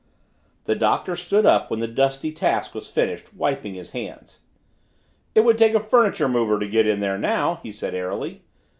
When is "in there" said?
6.87-7.19